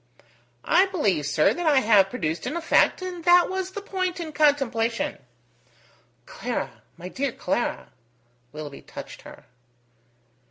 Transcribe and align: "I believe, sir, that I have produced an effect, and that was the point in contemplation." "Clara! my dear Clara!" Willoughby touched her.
"I 0.65 0.87
believe, 0.87 1.27
sir, 1.27 1.53
that 1.53 1.67
I 1.67 1.81
have 1.81 2.09
produced 2.09 2.47
an 2.47 2.57
effect, 2.57 3.03
and 3.03 3.23
that 3.23 3.51
was 3.51 3.69
the 3.69 3.83
point 3.83 4.19
in 4.19 4.31
contemplation." 4.33 5.19
"Clara! 6.25 6.81
my 6.97 7.07
dear 7.07 7.31
Clara!" 7.31 7.91
Willoughby 8.51 8.81
touched 8.81 9.21
her. 9.21 9.45